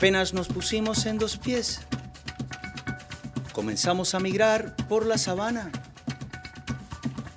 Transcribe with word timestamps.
Apenas 0.00 0.32
nos 0.32 0.48
pusimos 0.48 1.04
en 1.04 1.18
dos 1.18 1.36
pies, 1.36 1.82
comenzamos 3.52 4.14
a 4.14 4.18
migrar 4.18 4.74
por 4.88 5.04
la 5.04 5.18
sabana, 5.18 5.70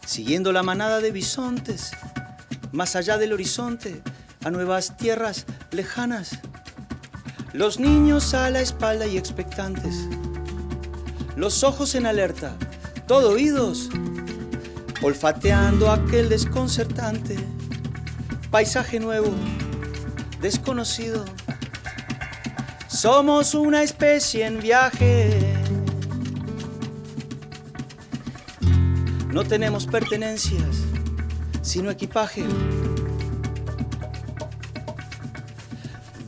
siguiendo 0.05 0.53
la 0.53 0.63
manada 0.63 1.01
de 1.01 1.11
bisontes, 1.11 1.91
más 2.71 2.95
allá 2.95 3.17
del 3.17 3.33
horizonte, 3.33 4.01
a 4.45 4.49
nuevas 4.49 4.95
tierras 4.95 5.45
lejanas. 5.71 6.39
Los 7.51 7.81
niños 7.81 8.33
a 8.33 8.49
la 8.49 8.61
espalda 8.61 9.07
y 9.07 9.17
expectantes, 9.17 10.07
los 11.35 11.65
ojos 11.65 11.95
en 11.95 12.05
alerta, 12.05 12.55
todo 13.07 13.31
oídos, 13.31 13.89
olfateando 15.01 15.91
aquel 15.91 16.29
desconcertante 16.29 17.35
paisaje 18.51 19.01
nuevo, 19.01 19.33
desconocido. 20.39 21.25
Somos 23.03 23.53
una 23.53 23.83
especie 23.83 24.45
en 24.45 24.61
viaje. 24.61 25.37
No 29.29 29.43
tenemos 29.43 29.85
pertenencias, 29.85 30.85
sino 31.61 31.91
equipaje. 31.91 32.45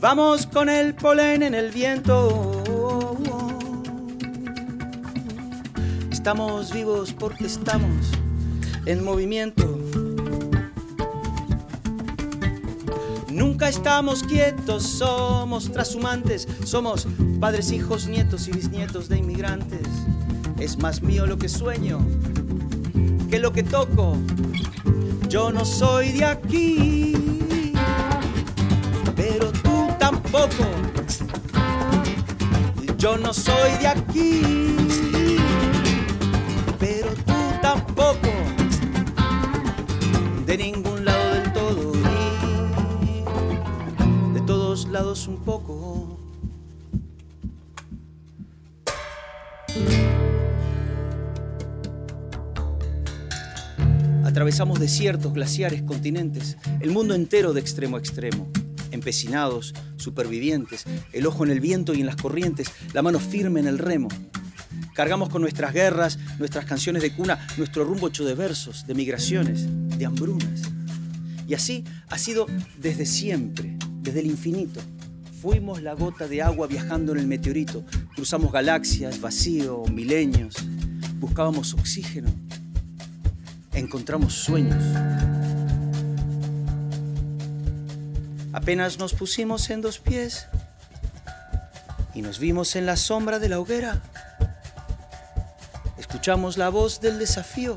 Vamos 0.02 0.46
con 0.46 0.68
el 0.68 0.94
polen 0.94 1.44
en 1.44 1.54
el 1.54 1.70
viento. 1.70 2.62
Estamos 6.10 6.74
vivos 6.74 7.14
porque 7.14 7.46
estamos 7.46 8.10
en 8.84 9.02
movimiento. 9.02 9.78
Nunca 13.36 13.68
estamos 13.68 14.22
quietos, 14.22 14.82
somos 14.82 15.70
trashumantes, 15.70 16.48
somos 16.64 17.06
padres, 17.38 17.70
hijos, 17.70 18.08
nietos 18.08 18.48
y 18.48 18.52
bisnietos 18.52 19.10
de 19.10 19.18
inmigrantes. 19.18 19.86
Es 20.58 20.78
más 20.78 21.02
mío 21.02 21.26
lo 21.26 21.36
que 21.36 21.50
sueño 21.50 22.00
que 23.28 23.38
lo 23.38 23.52
que 23.52 23.62
toco. 23.62 24.16
Yo 25.28 25.50
no 25.50 25.64
soy 25.64 26.12
de 26.12 26.24
aquí, 26.24 27.12
pero 29.14 29.52
tú 29.52 29.88
tampoco. 29.98 30.64
Yo 32.96 33.18
no 33.18 33.34
soy 33.34 33.72
de 33.80 33.86
aquí, 33.88 35.36
pero 36.78 37.10
tú 37.26 37.34
tampoco. 37.60 38.30
De 40.46 40.56
ningún 40.56 40.95
un 44.96 45.36
poco. 45.44 46.18
Atravesamos 54.24 54.80
desiertos, 54.80 55.34
glaciares, 55.34 55.82
continentes, 55.82 56.56
el 56.80 56.92
mundo 56.92 57.14
entero 57.14 57.52
de 57.52 57.60
extremo 57.60 57.96
a 57.96 58.00
extremo. 58.00 58.48
Empecinados, 58.90 59.74
supervivientes, 59.96 60.84
el 61.12 61.26
ojo 61.26 61.44
en 61.44 61.50
el 61.50 61.60
viento 61.60 61.92
y 61.92 62.00
en 62.00 62.06
las 62.06 62.16
corrientes, 62.16 62.68
la 62.94 63.02
mano 63.02 63.18
firme 63.18 63.60
en 63.60 63.66
el 63.66 63.78
remo. 63.78 64.08
Cargamos 64.94 65.28
con 65.28 65.42
nuestras 65.42 65.74
guerras, 65.74 66.18
nuestras 66.38 66.64
canciones 66.64 67.02
de 67.02 67.12
cuna, 67.14 67.46
nuestro 67.58 67.84
rumbo 67.84 68.08
hecho 68.08 68.24
de 68.24 68.34
versos, 68.34 68.86
de 68.86 68.94
migraciones, 68.94 69.66
de 69.98 70.06
hambrunas. 70.06 70.62
Y 71.46 71.52
así 71.52 71.84
ha 72.08 72.16
sido 72.16 72.46
desde 72.80 73.04
siempre, 73.04 73.76
desde 74.06 74.20
el 74.20 74.26
infinito. 74.26 74.80
Fuimos 75.42 75.82
la 75.82 75.92
gota 75.94 76.28
de 76.28 76.40
agua 76.40 76.68
viajando 76.68 77.12
en 77.12 77.18
el 77.18 77.26
meteorito. 77.26 77.84
Cruzamos 78.14 78.52
galaxias, 78.52 79.20
vacío, 79.20 79.82
milenios. 79.92 80.56
Buscábamos 81.18 81.74
oxígeno. 81.74 82.30
Encontramos 83.72 84.32
sueños. 84.32 84.82
Apenas 88.52 88.98
nos 88.98 89.12
pusimos 89.12 89.68
en 89.70 89.82
dos 89.82 89.98
pies 89.98 90.46
y 92.14 92.22
nos 92.22 92.38
vimos 92.38 92.76
en 92.76 92.86
la 92.86 92.96
sombra 92.96 93.38
de 93.40 93.48
la 93.48 93.58
hoguera. 93.58 94.02
Escuchamos 95.98 96.56
la 96.56 96.68
voz 96.68 97.00
del 97.00 97.18
desafío. 97.18 97.76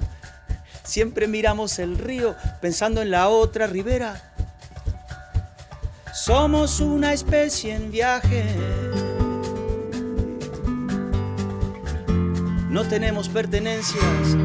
Siempre 0.84 1.28
miramos 1.28 1.80
el 1.80 1.98
río 1.98 2.36
pensando 2.62 3.02
en 3.02 3.12
la 3.12 3.30
otra 3.30 3.68
ribera. 3.68 4.29
Somos 6.30 6.80
una 6.80 7.12
especie 7.12 7.74
en 7.74 7.90
viaje. 7.90 8.46
No 12.70 12.84
tenemos 12.84 13.28
pertenencias, 13.28 14.38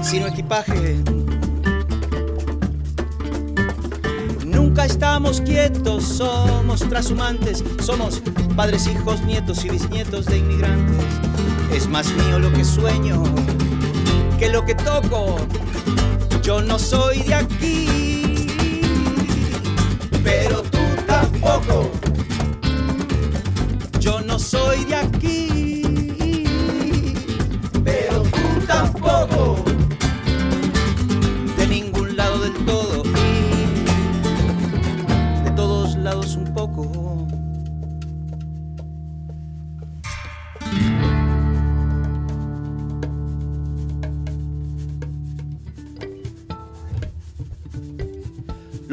sino 0.00 0.26
equipaje. 0.28 0.96
Nunca 4.46 4.86
estamos 4.86 5.42
quietos, 5.42 6.04
somos 6.04 6.80
trashumantes, 6.88 7.62
somos 7.82 8.22
padres, 8.56 8.86
hijos, 8.86 9.22
nietos 9.24 9.62
y 9.66 9.68
bisnietos 9.68 10.24
de 10.24 10.38
inmigrantes. 10.38 11.04
Es 11.70 11.86
más 11.86 12.10
mío 12.14 12.38
lo 12.38 12.50
que 12.50 12.64
sueño 12.64 13.22
que 14.38 14.48
lo 14.48 14.64
que 14.64 14.74
toco. 14.74 15.36
Yo 16.40 16.62
no 16.62 16.78
soy 16.78 17.20
de 17.24 17.34
aquí, 17.34 18.46
pero 20.24 20.73
Yo 24.00 24.20
no 24.20 24.38
soy 24.38 24.84
de 24.84 24.94
aquí, 24.94 25.53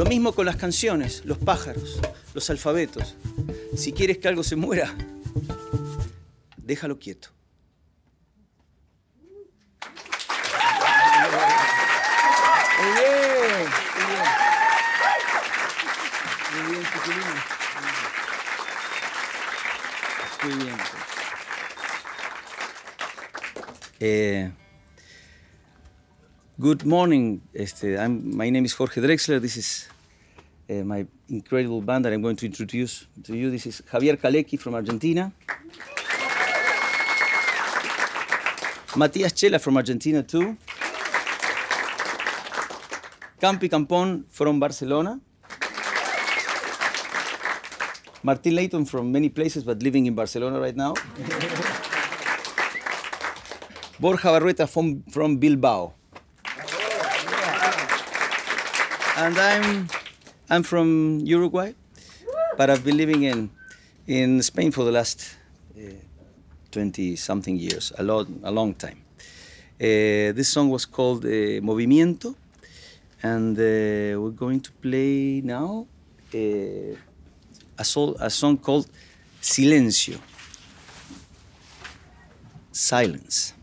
Lo 0.01 0.07
mismo 0.07 0.33
con 0.33 0.47
las 0.47 0.55
canciones, 0.55 1.21
los 1.25 1.37
pájaros, 1.37 1.99
los 2.33 2.49
alfabetos. 2.49 3.15
Si 3.77 3.93
quieres 3.93 4.17
que 4.17 4.27
algo 4.27 4.41
se 4.41 4.55
muera, 4.55 4.95
déjalo 6.57 6.97
quieto. 6.97 7.29
Muy 12.79 12.93
bien, 12.97 13.69
muy 13.95 14.05
bien. 14.09 14.25
Muy 16.55 16.63
bien, 16.71 16.83
chiquilín. 16.93 17.37
Muy 20.41 20.55
bien. 20.65 20.77
Eh, 23.99 24.51
good 26.61 26.85
morning. 26.85 27.41
Este, 27.55 27.97
I'm, 27.97 28.37
my 28.37 28.51
name 28.51 28.65
is 28.65 28.73
Jorge 28.73 29.01
Drexler. 29.01 29.41
This 29.41 29.57
is 29.57 29.89
uh, 30.69 30.83
my 30.83 31.07
incredible 31.27 31.81
band 31.81 32.05
that 32.05 32.13
I'm 32.13 32.21
going 32.21 32.35
to 32.35 32.45
introduce 32.45 33.07
to 33.23 33.35
you. 33.35 33.49
This 33.49 33.65
is 33.65 33.81
Javier 33.91 34.15
Kalecki 34.15 34.59
from 34.59 34.75
Argentina. 34.75 35.31
Matías 38.93 39.33
Chela 39.33 39.57
from 39.57 39.77
Argentina 39.77 40.21
too. 40.21 40.55
Campi 43.39 43.67
Campón 43.67 44.25
from 44.29 44.59
Barcelona. 44.59 45.19
Martin 48.21 48.55
Layton 48.55 48.85
from 48.85 49.11
many 49.11 49.29
places 49.29 49.63
but 49.63 49.81
living 49.81 50.05
in 50.05 50.13
Barcelona 50.13 50.59
right 50.59 50.75
now. 50.75 50.93
Borja 53.99 54.27
Barrueta 54.27 54.69
from, 54.69 55.01
from 55.09 55.37
Bilbao. 55.37 55.93
And 59.21 59.37
I'm, 59.37 59.87
I'm 60.49 60.63
from 60.63 61.19
Uruguay, 61.19 61.73
but 62.57 62.71
I've 62.71 62.83
been 62.83 62.97
living 62.97 63.21
in, 63.21 63.51
in 64.07 64.41
Spain 64.41 64.71
for 64.71 64.83
the 64.83 64.91
last 64.91 65.37
20 66.71 67.15
something 67.17 67.55
years, 67.55 67.93
a, 67.99 68.03
lot, 68.03 68.25
a 68.41 68.49
long 68.49 68.73
time. 68.73 68.97
Uh, 69.79 70.33
this 70.33 70.47
song 70.47 70.71
was 70.71 70.87
called 70.87 71.23
uh, 71.25 71.61
Movimiento, 71.61 72.33
and 73.21 73.55
uh, 73.59 74.19
we're 74.19 74.31
going 74.35 74.59
to 74.59 74.71
play 74.71 75.41
now 75.41 75.85
a, 76.33 76.97
sol- 77.83 78.17
a 78.19 78.31
song 78.31 78.57
called 78.57 78.87
Silencio. 79.39 80.19
Silence. 82.71 83.53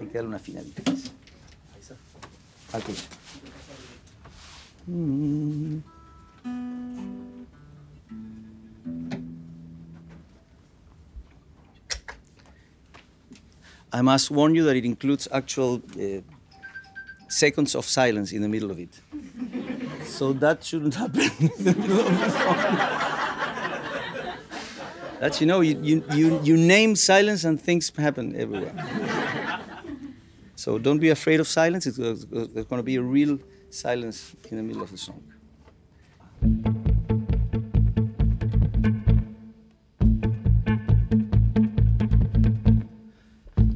Hay 0.00 0.06
que 0.06 0.14
darle 0.14 0.28
una 0.28 0.38
finalidad. 0.38 0.82
Aquí. 2.72 2.94
Mm. 4.90 5.82
I 13.94 14.00
must 14.00 14.30
warn 14.30 14.54
you 14.54 14.64
that 14.64 14.74
it 14.76 14.86
includes 14.86 15.28
actual 15.30 15.82
uh, 16.00 16.22
seconds 17.28 17.74
of 17.74 17.84
silence 17.84 18.32
in 18.32 18.40
the 18.40 18.48
middle 18.48 18.70
of 18.70 18.78
it. 18.78 19.00
so 20.06 20.32
that 20.32 20.64
shouldn't 20.64 20.94
happen 20.94 21.20
in 21.40 21.50
the 21.58 21.74
middle 21.74 22.00
of 22.00 22.18
the 22.18 22.30
song. 22.30 23.02
That's, 25.20 25.40
you 25.40 25.46
know, 25.46 25.60
you, 25.60 25.78
you, 25.82 26.04
you, 26.14 26.40
you 26.42 26.56
name 26.56 26.96
silence 26.96 27.44
and 27.44 27.60
things 27.60 27.92
happen 27.96 28.34
everywhere. 28.34 28.72
So 30.62 30.78
don't 30.78 31.00
be 31.00 31.10
afraid 31.10 31.40
of 31.40 31.48
silence. 31.48 31.88
It's, 31.88 31.98
it's 31.98 32.24
going 32.70 32.78
to 32.78 32.84
be 32.84 32.94
a 32.94 33.02
real 33.02 33.40
silence 33.68 34.36
in 34.48 34.56
the 34.58 34.62
middle 34.62 34.82
of 34.82 34.92
the 34.92 34.96
song. 34.96 35.20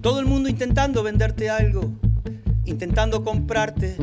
Todo 0.00 0.20
el 0.20 0.26
mundo 0.26 0.48
intentando 0.48 1.02
venderte 1.02 1.50
algo, 1.50 1.90
intentando 2.64 3.24
comprarte, 3.24 3.96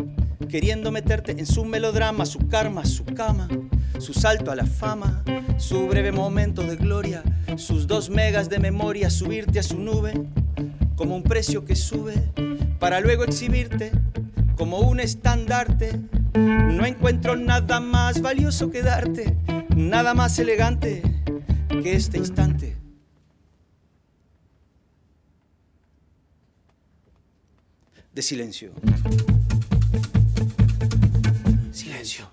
queriendo 0.50 0.92
meterte 0.92 1.32
en 1.32 1.46
su 1.46 1.64
melodrama, 1.64 2.26
su 2.26 2.50
karma, 2.50 2.84
su 2.84 3.06
cama, 3.06 3.48
su 3.98 4.14
salto 4.14 4.52
a 4.52 4.58
la 4.58 4.66
fama, 4.66 5.24
su 5.58 5.88
breve 5.88 6.12
momento 6.12 6.64
de 6.64 6.76
gloria, 6.76 7.24
sus 7.56 7.88
dos 7.88 8.10
megas 8.10 8.50
de 8.50 8.60
memoria, 8.60 9.10
subirte 9.10 9.60
a 9.60 9.64
su 9.64 9.80
nube 9.80 10.12
como 10.98 11.16
un 11.16 11.24
precio 11.24 11.64
que 11.64 11.78
sube 11.78 12.14
para 12.84 13.00
luego 13.00 13.24
exhibirte 13.24 13.94
como 14.58 14.80
un 14.80 15.00
estandarte. 15.00 16.02
No 16.34 16.86
encuentro 16.86 17.38
nada 17.38 17.80
más 17.80 18.22
valioso 18.22 18.72
que 18.72 18.82
darte, 18.82 19.38
nada 19.74 20.14
más 20.14 20.38
elegante 20.38 21.02
que 21.70 21.96
este 21.96 22.18
instante. 22.18 22.76
de 28.14 28.22
silencio. 28.22 28.74
Silencio. 31.72 32.30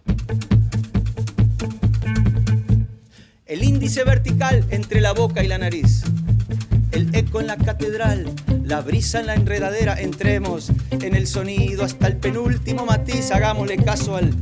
El 3.46 3.62
índice 3.62 4.02
vertical 4.02 4.66
entre 4.70 5.00
la 5.00 5.12
boca 5.12 5.44
y 5.44 5.46
la 5.46 5.58
nariz. 5.58 6.02
El 6.90 7.14
eco 7.14 7.40
en 7.40 7.46
la 7.46 7.56
catedral, 7.56 8.34
la 8.70 8.80
brisa 8.82 9.18
en 9.18 9.26
la 9.26 9.34
enredadera. 9.34 10.00
Entremos 10.00 10.70
en 10.92 11.16
el 11.16 11.26
sonido 11.26 11.84
hasta 11.84 12.06
el 12.06 12.16
penúltimo 12.16 12.86
matiz. 12.86 13.32
Hagámosle 13.32 13.76
caso 13.76 14.16
al 14.16 14.32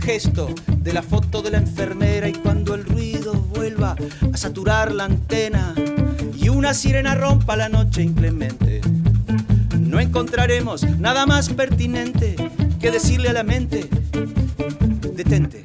gesto 0.00 0.48
de 0.78 0.92
la 0.94 1.02
foto 1.02 1.42
de 1.42 1.50
la 1.50 1.58
enfermera 1.58 2.26
y 2.28 2.32
cuando 2.32 2.74
el 2.74 2.84
ruido 2.84 3.34
vuelva 3.34 3.94
a 4.32 4.36
saturar 4.36 4.90
la 4.92 5.04
antena 5.04 5.74
y 6.34 6.48
una 6.48 6.72
sirena 6.72 7.14
rompa 7.14 7.56
la 7.56 7.68
noche 7.68 8.02
inclemente 8.02 8.80
no 9.78 10.00
encontraremos 10.00 10.82
nada 10.98 11.24
más 11.24 11.50
pertinente 11.50 12.34
que 12.80 12.90
decirle 12.90 13.28
a 13.28 13.32
la 13.32 13.44
mente, 13.44 13.88
detente. 15.14 15.64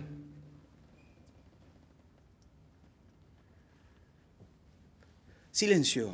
Silencio. 5.52 6.12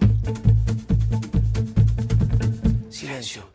Silencio. 3.25 3.54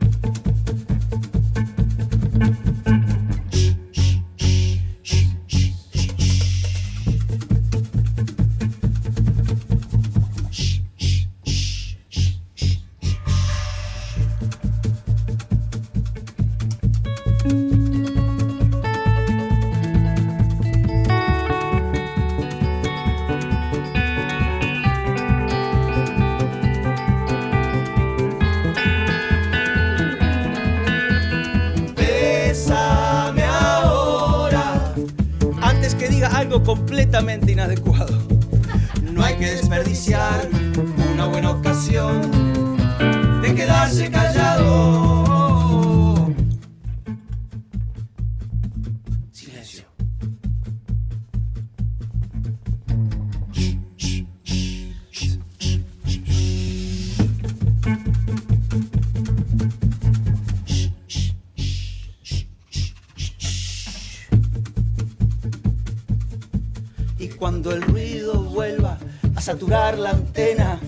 saturar 69.51 69.99
la 69.99 70.11
antena 70.11 70.79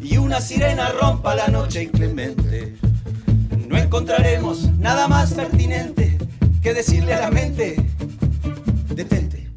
y 0.00 0.18
una 0.18 0.40
sirena 0.40 0.88
rompa 0.90 1.34
la 1.34 1.48
noche 1.48 1.82
inclemente. 1.82 2.76
No 3.66 3.76
encontraremos 3.76 4.70
nada 4.78 5.08
más 5.08 5.34
pertinente 5.34 6.16
que 6.62 6.74
decirle 6.74 7.12
a 7.14 7.22
la 7.22 7.30
mente, 7.32 7.74
detente. 8.94 9.50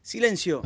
Silencio. 0.00 0.62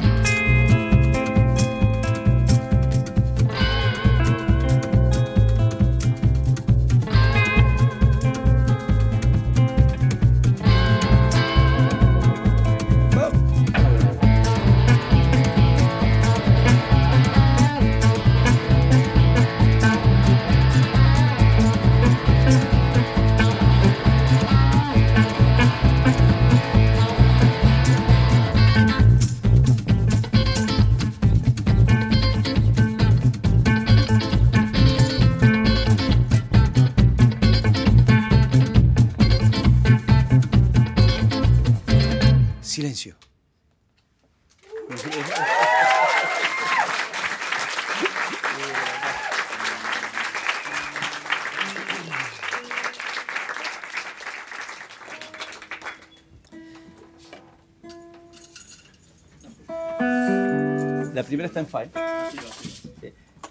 En 61.57 61.67
five. 61.67 61.91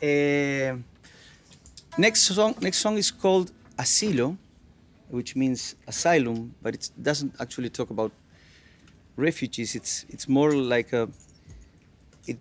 Eh, 0.01 0.73
next 1.97 2.21
song, 2.21 2.55
next 2.61 2.77
song 2.79 2.97
is 2.97 3.11
called 3.11 3.51
Asilo, 3.77 4.37
which 5.09 5.35
means 5.35 5.75
asylum, 5.87 6.55
but 6.61 6.73
it 6.73 6.89
doesn't 7.01 7.33
actually 7.39 7.69
talk 7.69 7.89
about 7.89 8.11
refugees. 9.17 9.75
It's 9.75 10.05
it's 10.09 10.27
more 10.27 10.53
like 10.53 10.93
a. 10.93 11.09
It 12.25 12.37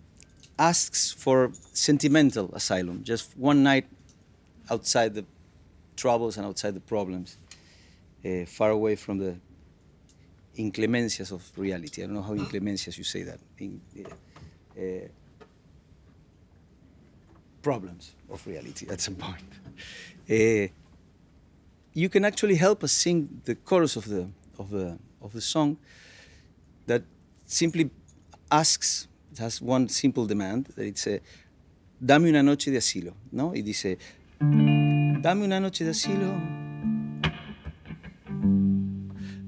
asks 0.57 1.11
for 1.11 1.51
sentimental 1.73 2.49
asylum, 2.53 3.03
just 3.03 3.37
one 3.37 3.61
night 3.63 3.87
outside 4.69 5.13
the 5.13 5.25
troubles 5.97 6.37
and 6.37 6.45
outside 6.45 6.73
the 6.73 6.79
problems, 6.79 7.37
uh, 8.25 8.45
far 8.45 8.69
away 8.69 8.95
from 8.95 9.17
the 9.17 9.35
inclemencias 10.57 11.31
of 11.31 11.43
reality. 11.57 12.03
I 12.03 12.05
don't 12.05 12.15
know 12.15 12.21
how 12.21 12.35
inclemencias 12.35 12.97
you 12.97 13.03
say 13.03 13.23
that. 13.23 13.39
In, 13.57 13.81
uh, 14.77 15.07
problems 17.61 18.15
of 18.29 18.45
reality 18.47 18.87
at 18.89 19.01
some 19.01 19.15
point. 19.15 19.43
Uh, 20.29 20.67
you 21.93 22.09
can 22.09 22.23
actually 22.25 22.55
help 22.55 22.83
us 22.83 22.91
sing 22.91 23.41
the 23.45 23.55
chorus 23.55 23.95
of 23.95 24.07
the 24.07 24.27
of 24.57 24.69
the 24.69 24.97
of 25.21 25.33
the 25.33 25.41
song 25.41 25.77
that 26.85 27.03
simply 27.45 27.89
asks 28.51 29.07
it 29.31 29.39
has 29.39 29.61
one 29.61 29.87
simple 29.89 30.25
demand 30.25 30.65
that 30.75 30.85
it's 30.85 31.07
a 31.07 31.19
dame 31.99 32.29
una 32.29 32.43
noche 32.43 32.71
de 32.71 32.77
asilo, 32.77 33.13
¿no? 33.31 33.53
Y 33.53 33.61
dice 33.61 33.97
dame 34.39 35.43
una 35.43 35.59
noche 35.59 35.83
de 35.83 35.91
asilo. 35.91 36.59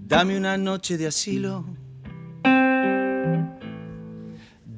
Dame 0.08 0.36
una 0.36 0.58
noche 0.58 0.98
de 0.98 1.08
asilo. 1.08 1.66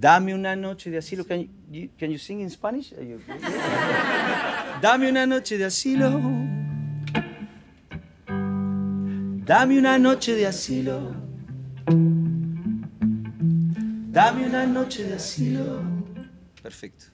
Dame 0.03 0.33
una 0.33 0.53
noche 0.53 0.91
de 0.91 0.97
asilo. 0.97 1.23
Can 1.23 1.47
you, 1.71 1.87
can 1.97 2.11
you 2.11 2.17
sing 2.17 2.41
in 2.41 2.49
Spanish? 2.49 2.91
You... 2.91 3.21
Dame 4.81 5.07
una 5.07 5.25
noche 5.25 5.57
de 5.57 5.63
asilo. 5.63 6.19
Dame 9.45 9.77
una 9.77 9.97
noche 9.97 10.35
de 10.35 10.45
asilo. 10.45 11.15
Dame 14.11 14.45
una 14.45 14.65
noche 14.65 15.05
de 15.05 15.13
asilo. 15.13 15.81
Perfecto. 16.61 17.05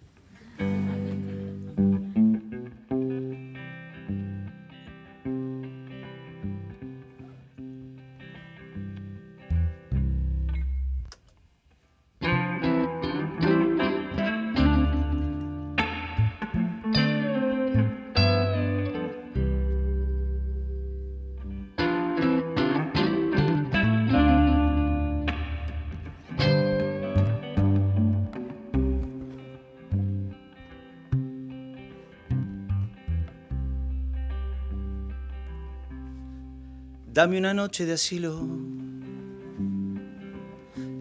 Dame 37.20 37.38
una 37.38 37.54
noche 37.54 37.86
de 37.86 37.92
asilo 37.92 38.40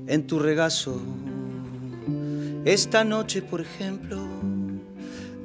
en 0.08 0.26
tu 0.26 0.40
regazo. 0.40 1.00
Esta 2.64 3.04
noche, 3.04 3.40
por 3.40 3.60
ejemplo, 3.60 4.18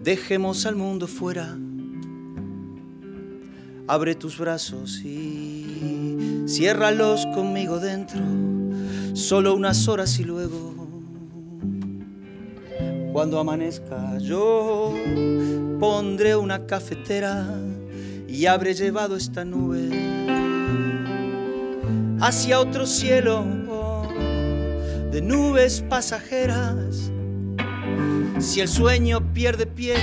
dejemos 0.01 0.65
al 0.65 0.75
mundo 0.75 1.06
fuera. 1.06 1.56
Abre 3.86 4.15
tus 4.15 4.39
brazos 4.39 5.00
y 5.06 6.44
ciérralos 6.48 7.27
conmigo 7.36 7.80
dentro. 7.80 8.24
Solo 9.13 9.53
unas 9.53 9.88
horas 9.88 10.18
y 10.18 10.24
luego, 10.24 10.74
cuando 13.12 13.39
amanezca, 13.39 14.18
yo 14.18 14.92
pondré 15.80 16.36
una 16.36 16.65
cafetera 16.65 17.46
y 18.27 18.48
habré 18.48 18.74
llevado 18.74 19.15
esta 19.15 19.46
nube 19.46 20.03
hacia 22.24 22.62
otro 22.62 22.86
cielo 22.86 23.44
de 25.12 25.22
nubes 25.22 25.84
pasajeras. 25.89 27.12
Si 28.39 28.62
el 28.62 28.70
sueño 28.70 29.34
pierde 29.34 29.68
pie, 29.68 29.96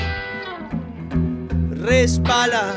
resbala, 1.71 2.75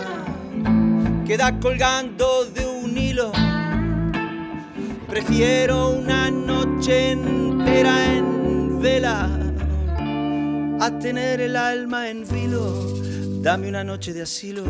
queda 1.27 1.59
colgando 1.59 2.45
de 2.45 2.65
un 2.65 2.97
hilo. 2.97 3.33
Prefiero 5.09 5.89
una 5.89 6.31
noche 6.31 7.11
entera 7.11 8.15
en 8.15 8.79
vela 8.81 9.29
a 10.79 10.99
tener 10.99 11.41
el 11.41 11.57
alma 11.57 12.09
en 12.09 12.25
vilo. 12.25 12.93
Dame 13.41 13.67
una 13.67 13.83
noche 13.83 14.13
de 14.13 14.21
asilo. 14.21 14.63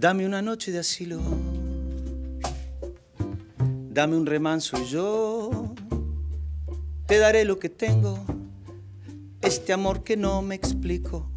Dame 0.00 0.24
una 0.24 0.42
noche 0.42 0.70
de 0.70 0.78
asilo, 0.78 1.18
dame 3.90 4.16
un 4.16 4.26
remanso 4.26 4.78
y 4.80 4.84
yo 4.84 5.74
te 7.06 7.18
daré 7.18 7.44
lo 7.44 7.58
que 7.58 7.68
tengo, 7.68 8.24
este 9.40 9.72
amor 9.72 10.04
que 10.04 10.16
no 10.16 10.40
me 10.40 10.54
explico. 10.54 11.28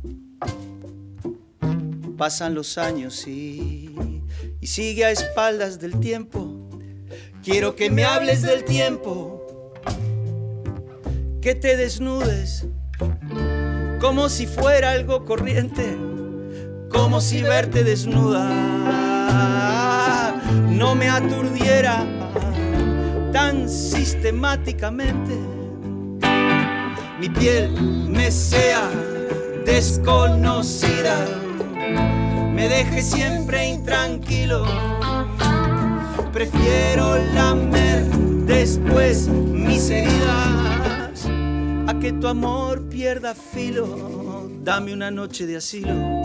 Pasan 2.19 2.53
los 2.53 2.77
años 2.77 3.25
y, 3.25 3.95
y 4.59 4.67
sigue 4.67 5.05
a 5.05 5.09
espaldas 5.09 5.79
del 5.79 5.99
tiempo. 5.99 6.69
Quiero 7.43 7.75
que 7.75 7.89
me 7.89 8.03
hables 8.03 8.43
del 8.43 8.63
tiempo, 8.63 9.73
que 11.41 11.55
te 11.55 11.77
desnudes 11.77 12.67
como 13.99 14.29
si 14.29 14.45
fuera 14.45 14.91
algo 14.91 15.25
corriente 15.25 16.10
como 16.91 17.21
si 17.21 17.41
verte 17.41 17.83
desnuda 17.83 18.49
no 20.69 20.95
me 20.95 21.09
aturdiera 21.09 22.03
tan 23.31 23.69
sistemáticamente. 23.69 25.37
Mi 27.19 27.29
piel 27.29 27.71
me 28.09 28.31
sea 28.31 28.89
desconocida, 29.65 31.25
me 32.53 32.67
deje 32.67 33.01
siempre 33.03 33.69
intranquilo. 33.69 34.65
Prefiero 36.33 37.17
lamer 37.33 38.05
después 38.45 39.27
mis 39.27 39.89
heridas 39.89 41.27
a 41.87 41.99
que 41.99 42.11
tu 42.13 42.27
amor 42.27 42.89
pierda 42.89 43.35
filo. 43.35 44.49
Dame 44.63 44.93
una 44.93 45.11
noche 45.11 45.45
de 45.45 45.57
asilo. 45.57 46.20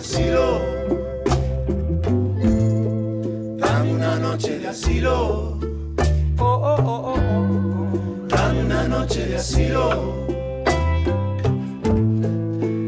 Asilo. 0.00 0.60
Dame 3.58 3.92
una 3.92 4.16
noche 4.18 4.58
de 4.58 4.68
asilo. 4.68 5.58
Oh, 6.38 6.44
oh, 6.44 6.76
oh, 6.84 7.12
oh, 7.12 8.26
Dame 8.28 8.64
una 8.64 8.88
noche 8.88 9.26
de 9.26 9.36
asilo. 9.36 10.26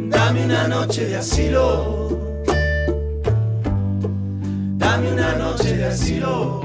Dame 0.09 0.45
una 0.47 0.69
noche 0.69 1.07
de 1.07 1.16
asilo. 1.16 2.09
Dame 4.78 5.12
una 5.12 5.35
noche 5.37 5.76
de 5.76 5.85
asilo. 5.85 6.62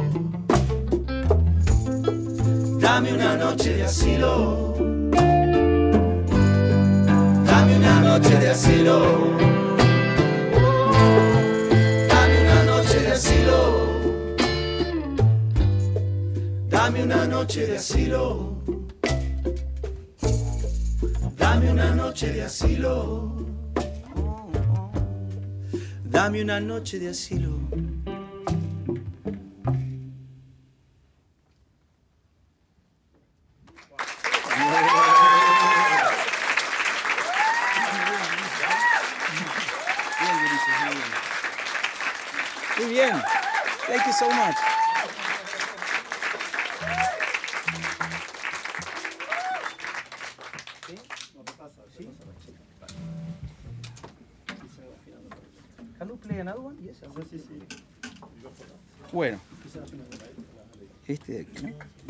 Dame 2.79 3.11
una 3.13 3.35
noche 3.35 3.73
de 3.73 3.83
asilo. 3.83 4.73
Dame 7.45 7.75
una 7.77 7.99
noche 7.99 8.35
de 8.39 8.49
asilo. 8.49 9.66
Dame 16.87 17.03
una 17.03 17.27
noche 17.27 17.67
de 17.67 17.75
asilo. 17.75 18.63
Dame 21.35 21.69
una 21.69 21.93
noche 21.93 22.31
de 22.31 22.43
asilo. 22.43 23.45
dame 26.05 26.41
una 26.41 26.61
noche 26.61 26.97
de 26.97 27.09
asilo. 27.09 27.49
Muy 42.77 42.89
bien. 42.93 43.21
Thank 43.87 44.05
you 44.05 44.13
so 44.13 44.29
much. 44.29 44.55
Bueno. 59.11 59.39
Este 61.07 61.33
de 61.33 61.41
aquí, 61.41 61.65
¿no? 61.65 62.06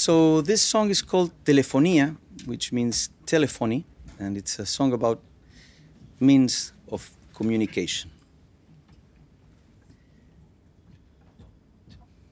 So 0.00 0.40
this 0.40 0.62
song 0.62 0.88
is 0.88 1.02
called 1.02 1.30
Telefonía, 1.44 2.16
which 2.46 2.72
means 2.72 3.10
telephony, 3.26 3.84
and 4.18 4.34
it's 4.38 4.58
a 4.58 4.64
song 4.64 4.94
about 4.94 5.20
means 6.18 6.72
of 6.90 7.10
communication. 7.34 8.10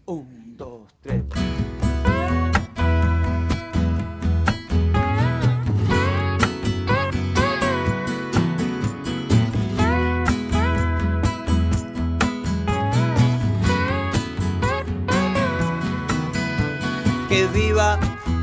Un, 0.06 0.24
dos, 0.56 0.80
tres. 1.02 1.57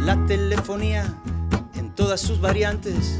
La 0.06 0.24
telefonía 0.28 1.04
en 1.74 1.90
todas 1.96 2.22
sus 2.22 2.40
variantes. 2.40 3.18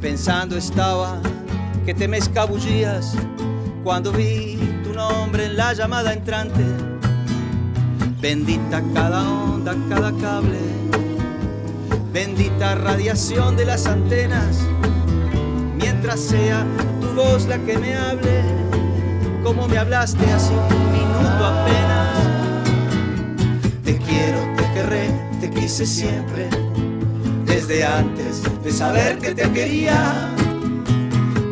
Pensando 0.00 0.56
estaba 0.56 1.20
que 1.84 1.94
te 1.94 2.06
me 2.06 2.18
escabullías 2.18 3.16
cuando 3.82 4.12
vi 4.12 4.56
tu 4.84 4.92
nombre 4.92 5.46
en 5.46 5.56
la 5.56 5.72
llamada 5.72 6.12
entrante. 6.12 6.64
Bendita 8.20 8.84
cada 8.94 9.28
onda, 9.28 9.74
cada 9.88 10.12
cable. 10.12 10.58
Bendita 12.12 12.76
radiación 12.76 13.56
de 13.56 13.64
las 13.64 13.86
antenas. 13.86 14.60
Mientras 15.76 16.20
sea 16.20 16.64
tu 17.00 17.08
voz 17.14 17.46
la 17.46 17.58
que 17.58 17.76
me 17.76 17.96
hable, 17.96 18.42
como 19.42 19.66
me 19.66 19.76
hablaste 19.76 20.24
hace 20.32 20.52
un 20.52 20.92
minuto 20.92 21.44
apenas. 21.44 21.97
Te 23.88 23.96
quiero, 23.96 24.38
te 24.54 24.74
querré, 24.74 25.08
te 25.40 25.48
quise 25.48 25.86
siempre. 25.86 26.46
Desde 27.46 27.86
antes 27.86 28.42
de 28.62 28.70
saber 28.70 29.16
que 29.16 29.34
te 29.34 29.50
quería. 29.50 30.28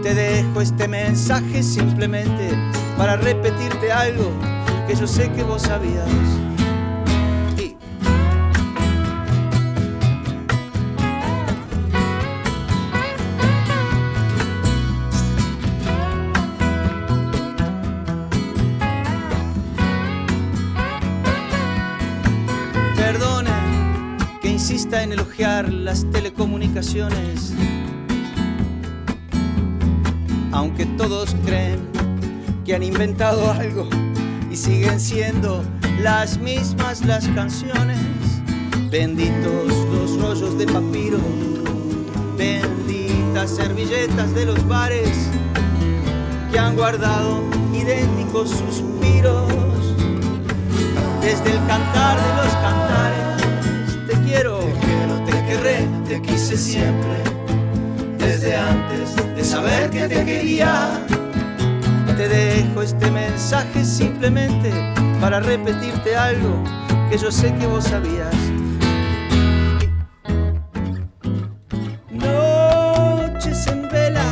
Te 0.02 0.14
dejo 0.14 0.60
este 0.60 0.86
mensaje 0.86 1.62
simplemente 1.62 2.50
para 2.98 3.16
repetirte 3.16 3.90
algo 3.90 4.30
que 4.86 4.94
yo 4.94 5.06
sé 5.06 5.32
que 5.32 5.44
vos 5.44 5.62
sabías. 5.62 6.10
Insista 24.86 25.02
en 25.02 25.12
elogiar 25.12 25.72
las 25.72 26.08
telecomunicaciones 26.12 27.52
aunque 30.52 30.86
todos 30.96 31.34
creen 31.44 31.80
que 32.64 32.74
han 32.74 32.84
inventado 32.84 33.50
algo 33.50 33.88
y 34.48 34.56
siguen 34.56 35.00
siendo 35.00 35.64
las 36.00 36.38
mismas 36.38 37.04
las 37.04 37.26
canciones. 37.28 37.98
Benditos 38.88 39.72
los 39.92 40.20
rollos 40.20 40.56
de 40.56 40.66
papiro, 40.66 41.18
benditas 42.38 43.50
servilletas 43.50 44.34
de 44.34 44.46
los 44.46 44.66
bares 44.68 45.16
que 46.52 46.58
han 46.58 46.76
guardado 46.76 47.42
idénticos 47.74 48.50
suspiros 48.50 49.52
desde 51.20 51.50
el 51.50 51.66
cantar 51.66 52.16
de 52.16 52.44
los 52.44 52.54
cantares. 52.54 52.85
Te 56.08 56.22
quise 56.22 56.56
siempre. 56.56 57.22
Desde 58.18 58.56
antes 58.56 59.16
de 59.34 59.44
saber 59.44 59.90
que 59.90 60.08
te 60.08 60.24
quería. 60.24 61.00
Te 62.16 62.28
dejo 62.28 62.80
este 62.80 63.10
mensaje 63.10 63.84
simplemente 63.84 64.72
para 65.20 65.38
repetirte 65.40 66.16
algo 66.16 66.64
que 67.10 67.18
yo 67.18 67.30
sé 67.30 67.54
que 67.56 67.66
vos 67.66 67.84
sabías. 67.84 68.34
Noches 72.10 73.66
en 73.66 73.88
vela, 73.90 74.24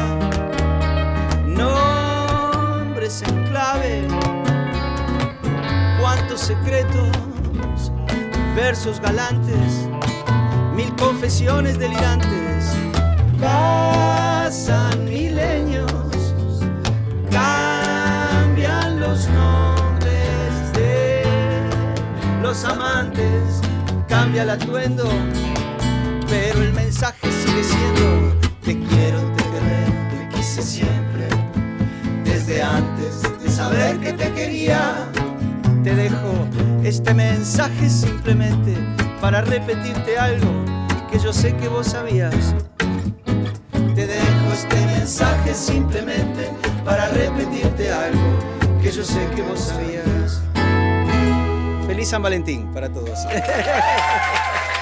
nombres 1.46 3.22
en 3.22 3.44
clave, 3.48 4.08
cuántos 6.00 6.40
secretos, 6.40 7.92
versos 8.56 8.98
galantes, 8.98 9.88
confesiones 11.24 11.78
delirantes. 11.78 12.76
Pasan 13.40 15.06
milenios 15.06 15.90
cambian 17.30 19.00
los 19.00 19.26
nombres 19.30 20.72
de 20.74 21.22
los 22.42 22.62
amantes, 22.66 23.62
cambia 24.06 24.42
el 24.42 24.50
atuendo, 24.50 25.08
pero 26.28 26.62
el 26.62 26.74
mensaje 26.74 27.32
sigue 27.32 27.64
siendo 27.64 28.38
te 28.62 28.78
quiero, 28.80 29.20
te 29.34 29.44
querré, 29.44 30.28
te 30.28 30.37
quise 30.37 30.62
siempre, 30.62 31.28
Desde 32.22 32.62
antes 32.62 33.22
de 33.42 33.48
saber 33.48 33.98
que 33.98 34.12
te 34.12 34.30
quería. 34.32 35.10
te 35.82 35.94
dejo 35.94 36.46
este 36.82 37.14
mensaje 37.14 37.88
simplemente 37.88 38.76
para 39.22 39.40
repetirte 39.40 40.18
algo 40.18 40.73
que 41.14 41.20
yo 41.20 41.33
sé 41.33 41.55
que 41.57 41.68
vos 41.68 41.87
sabías. 41.87 42.55
Te 43.94 44.07
dejo 44.07 44.53
este 44.53 44.85
mensaje 44.87 45.55
simplemente 45.55 46.50
para 46.85 47.09
repetirte 47.09 47.92
algo 47.92 48.38
que 48.83 48.90
yo 48.90 49.05
sé 49.05 49.24
que 49.37 49.42
vos 49.42 49.61
sabías. 49.61 50.42
Feliz 51.87 52.09
San 52.09 52.20
Valentín 52.20 52.72
para 52.72 52.92
todos. 52.92 53.16